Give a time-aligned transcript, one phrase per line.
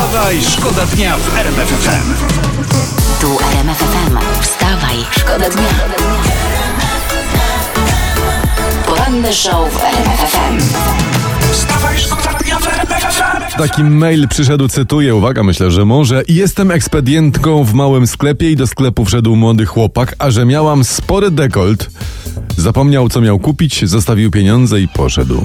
[0.00, 2.14] Wstawaj, szkoda dnia w RMF FM.
[3.20, 4.40] Tu RMF FM.
[4.40, 5.68] Wstawaj, szkoda dnia.
[8.86, 10.58] Poranny show w RMF FM.
[11.52, 13.58] Wstawaj, szkoda dnia w RMF FM.
[13.58, 16.22] Taki mail przyszedł, cytuję, uwaga, myślę, że może.
[16.28, 21.30] Jestem ekspedientką w małym sklepie i do sklepu wszedł młody chłopak, a że miałam spory
[21.30, 21.90] dekolt,
[22.56, 25.44] zapomniał co miał kupić, zostawił pieniądze i poszedł.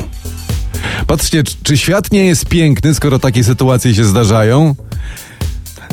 [1.07, 4.75] Patrzcie, czy- świat nie jest piękny, skoro takie sytuacje się zdarzają?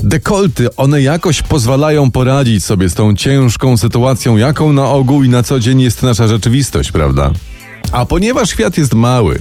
[0.03, 5.43] Dekolty, one jakoś pozwalają poradzić sobie z tą ciężką sytuacją, jaką na ogół i na
[5.43, 7.31] co dzień jest nasza rzeczywistość, prawda?
[7.93, 9.39] A ponieważ świat jest mały,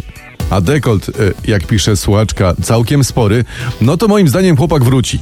[0.50, 1.12] a dekolt, e,
[1.52, 3.46] jak pisze słuchaczka, całkiem spory,
[3.82, 5.20] no to moim zdaniem chłopak wróci.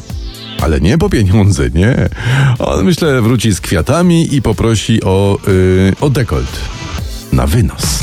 [0.62, 2.10] Ale nie po pieniądze, nie.
[2.60, 6.60] On myślę wróci z kwiatami i poprosi o, yy, o dekolt.
[7.34, 8.00] Na wynos.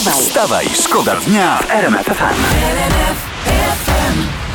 [0.00, 3.29] Wstawaj, Wstawaj, szkoda dnia w RMF.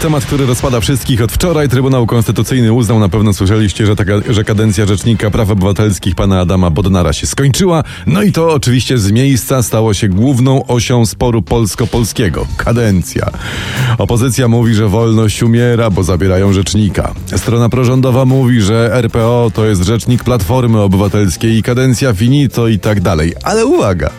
[0.05, 1.69] Temat, który rozpada wszystkich od wczoraj.
[1.69, 6.69] Trybunał Konstytucyjny uznał, na pewno słyszeliście, że, taka, że kadencja Rzecznika Praw Obywatelskich pana Adama
[6.69, 7.83] Bodnara się skończyła.
[8.07, 12.47] No i to oczywiście z miejsca stało się główną osią sporu polsko-polskiego.
[12.57, 13.29] Kadencja.
[13.97, 17.13] Opozycja mówi, że wolność umiera, bo zabierają rzecznika.
[17.35, 23.01] Strona prorządowa mówi, że RPO to jest rzecznik Platformy Obywatelskiej i kadencja finito i tak
[23.01, 23.33] dalej.
[23.43, 24.09] Ale uwaga!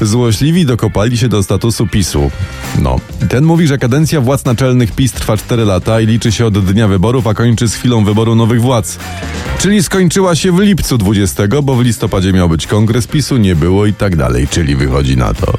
[0.00, 2.30] Złośliwi dokopali się do statusu PiSu.
[2.82, 2.96] No,
[3.30, 6.88] ten mówi, że kadencja władz naczelnych PiS trwa 4 lata i liczy się od dnia
[6.88, 8.98] wyborów, a kończy z chwilą wyboru nowych władz.
[9.58, 13.86] Czyli skończyła się w lipcu 20, bo w listopadzie miał być kongres PiSu, nie było
[13.86, 14.48] i tak dalej.
[14.48, 15.52] Czyli wychodzi na to,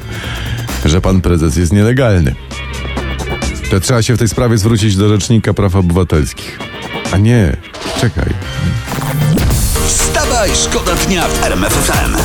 [0.84, 2.34] że pan prezes jest nielegalny.
[3.70, 6.58] To trzeba się w tej sprawie zwrócić do Rzecznika Praw Obywatelskich.
[7.12, 7.56] A nie,
[8.00, 8.32] czekaj.
[9.86, 12.16] Wstawaj, szkoda dnia w RMF FM.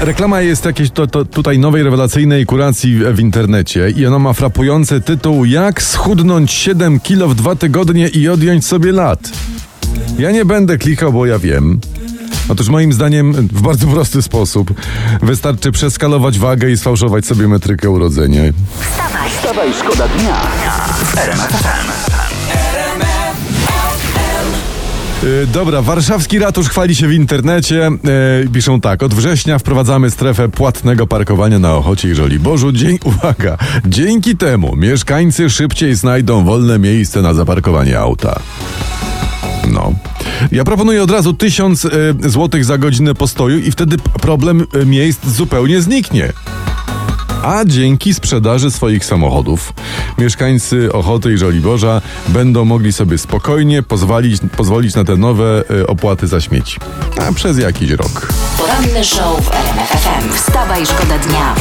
[0.00, 4.32] Reklama jest jakiejś to, to, tutaj nowej rewelacyjnej kuracji w, w internecie i ona ma
[4.32, 9.30] frapujący tytuł Jak schudnąć 7 kilo w dwa tygodnie i odjąć sobie lat.
[10.18, 11.80] Ja nie będę klikał, bo ja wiem.
[12.48, 14.74] Otóż moim zdaniem w bardzo prosty sposób
[15.22, 18.42] wystarczy przeskalować wagę i sfałszować sobie metrykę urodzenia.
[18.80, 20.36] wstawaj, Wstawaj, szkoda dnia
[21.04, 22.19] w
[25.52, 27.90] Dobra, warszawski ratusz chwali się w internecie.
[28.44, 32.72] Yy, piszą tak, od września wprowadzamy strefę płatnego parkowania na Ochocie i Żoliborzu.
[32.72, 38.40] Dzień, uwaga, dzięki temu mieszkańcy szybciej znajdą wolne miejsce na zaparkowanie auta.
[39.70, 39.92] No.
[40.52, 41.90] Ja proponuję od razu tysiąc y,
[42.26, 46.32] złotych za godzinę postoju i wtedy problem y, miejsc zupełnie zniknie.
[47.42, 49.72] A dzięki sprzedaży swoich samochodów
[50.18, 56.26] mieszkańcy Ochoty i Żoliborza będą mogli sobie spokojnie pozwolić, pozwolić na te nowe y, opłaty
[56.26, 56.78] za śmieci.
[57.28, 58.32] A przez jakiś rok.
[58.58, 60.32] Poranny show w RMF FM.
[60.32, 61.54] Wstawaj, szkoda dnia.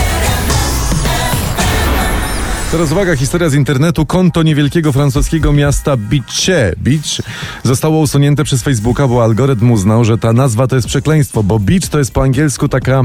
[2.72, 4.06] Teraz uwaga, historia z internetu.
[4.06, 7.22] Konto niewielkiego francuskiego miasta Bicze, Beach,
[7.64, 11.88] zostało usunięte przez Facebooka, bo algorytm uznał, że ta nazwa to jest przekleństwo, bo Beach
[11.88, 13.04] to jest po angielsku taka,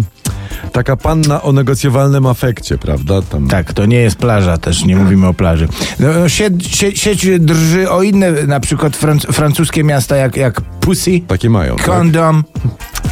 [0.72, 3.22] taka panna o negocjowalnym afekcie, prawda?
[3.22, 3.48] Tam...
[3.48, 5.68] Tak, to nie jest plaża też, nie mówimy o plaży.
[6.00, 11.50] No, no, sieć, drży o inne, na przykład franc, francuskie miasta jak, jak Pussy, Takie
[11.50, 11.76] mają.
[11.76, 11.86] Tak?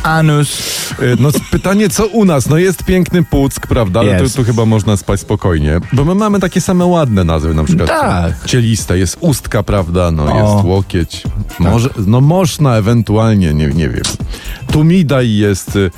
[0.02, 0.58] Anus.
[1.02, 2.48] Y, No pytanie, co u nas?
[2.48, 4.00] No jest piękny Puck, prawda?
[4.00, 4.36] Ale tu, Jest.
[4.36, 5.80] tu chyba można spać spokojnie.
[5.92, 7.88] Bo my mamy takie same ładne nazwy, na przykład.
[7.88, 8.32] Tak.
[8.46, 10.10] Cieliste, jest ustka, prawda?
[10.10, 10.54] No O.
[10.54, 11.22] jest łokieć.
[11.58, 14.02] Może, no można ewentualnie, nie, nie wiem.
[14.72, 15.76] Tumidaj jest...
[15.76, 15.90] y,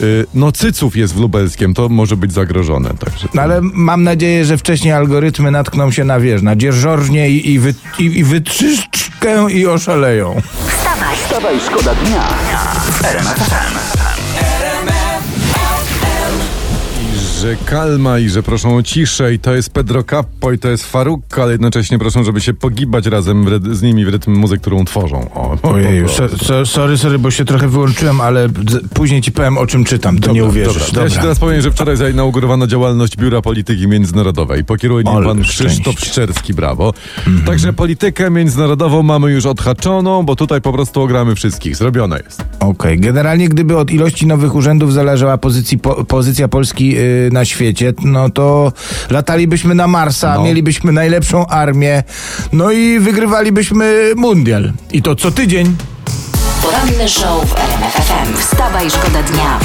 [0.00, 2.90] y, No cyców jest w lubelskiem, to może być zagrożone.
[2.94, 7.50] Także No ale mam nadzieję, że wcześniej algorytmy natkną się na wież, na dzierżornie i,
[7.52, 10.42] i, wy, i, i wytrzyszczkę i oszaleją.
[10.68, 12.28] Wstawaj, Wstawaj, szkoda dnia
[12.98, 13.87] w
[17.38, 20.86] że kalma i że proszą o ciszę i to jest Pedro Capo i to jest
[20.86, 25.30] Farukka, ale jednocześnie proszą, żeby się pogibać razem z nimi w rytm muzyk, którą tworzą.
[25.34, 26.04] O, Ojej,
[26.42, 28.48] so, sorry, sorry, bo się trochę wyłączyłem, ale
[28.94, 30.86] później ci powiem o czym czytam, to nie uwierzysz.
[30.86, 31.02] Dobra.
[31.02, 34.64] Ja się teraz powiem, że wczoraj zainaugurowano działalność Biura Polityki Międzynarodowej.
[34.64, 35.42] Pokieruje nim pan.
[35.42, 36.94] Krzysztof Szczerski, brawo.
[37.46, 41.76] Także politykę międzynarodową mamy już odhaczoną, bo tutaj po prostu ogramy wszystkich.
[41.76, 42.44] Zrobione jest.
[42.60, 47.92] Okej, generalnie gdyby od ilości nowych urzędów zależała pozycji, po, pozycja Polski yy, na świecie,
[48.02, 48.72] no to
[49.10, 50.42] latalibyśmy na Marsa, No.
[50.42, 52.02] mielibyśmy najlepszą armię,
[52.52, 54.72] no i wygrywalibyśmy mundial.
[54.92, 55.76] I to co tydzień.
[56.62, 58.36] poranny show w RMF FM.
[58.36, 59.58] Wstawaj, szkoda dnia.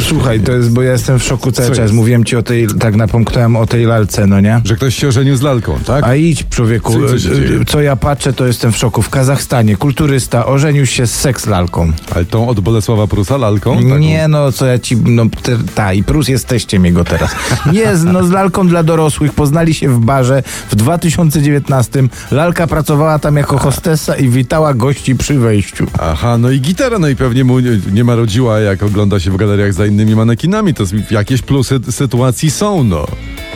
[0.00, 1.82] Słuchaj, to jest, bo ja jestem w szoku cały Co czas.
[1.82, 1.94] jest?
[1.94, 4.60] Mówiłem ci o tej, tak napomknąłem o tej lalce, no nie?
[4.64, 6.04] Że ktoś się ożenił z lalką, tak?
[6.04, 9.02] A idź, człowieku, Co- co e, e, co ja patrzę, to jestem w szoku.
[9.02, 11.92] W Kazachstanie kulturysta ożenił się z seks lalką.
[12.14, 13.76] Ale tą od Bolesława Prusa lalką?
[13.76, 13.98] Taką?
[13.98, 17.30] Nie, no co ja ci, no te, ta i Prus jesteście jego teraz.
[17.72, 22.02] Nie, no z lalką dla dorosłych poznali się w barze w 2019.
[22.30, 25.86] Lalka pracowała tam jako hostessa i witała gości przy wejściu.
[26.00, 29.36] Aha, no i gitara, no i pewnie mu nie, nie marodziła, jak ogląda się w
[29.36, 30.74] galeriach za innymi manekinami.
[30.74, 33.06] To jakieś plusy sytuacji są, no.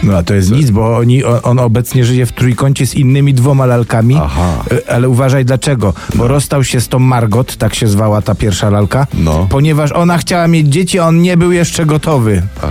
[0.03, 3.67] No a to jest nic, bo oni, on, obecnie żyje w trójkącie z innymi dwoma
[3.67, 4.17] lalkami.
[4.23, 4.65] Aha.
[4.71, 5.95] E, Ale uważaj dlaczego.
[6.15, 9.07] Bo rozstał się z tą Margot, tak się zwała ta pierwsza lalka.
[9.15, 9.47] No.
[9.51, 12.43] Ponieważ ona chciała mieć dzieci, a on nie był jeszcze gotowy.
[12.63, 12.67] A,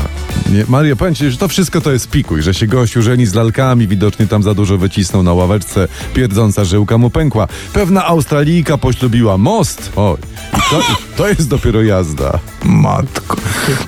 [0.52, 3.34] nie, Maria, powiem ci, że to wszystko to jest pikuj, że się gościu żeni z
[3.34, 7.48] lalkami, widocznie tam za dużo wycisnął na ławeczce, pierdząca żyłka mu pękła.
[7.74, 9.92] Pewna Australijka poślubiła most.
[9.96, 10.18] Oj,
[10.54, 10.82] i to,
[11.18, 12.40] to jest dopiero jazda.
[12.64, 13.38] Matko.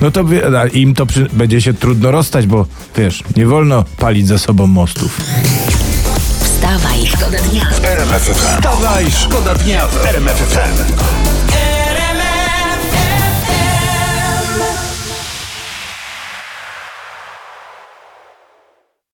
[0.02, 0.24] No to
[0.74, 2.66] im to przy, będzie się trudno rozstać, bo
[2.98, 5.18] wiesz, nie wolno palić za sobą mostów.
[6.44, 7.70] Wstawaj, szkoda dnia.
[7.84, 8.62] RMF FM.
[8.62, 11.23] Dawaj, szkoda dnia w RMF FM.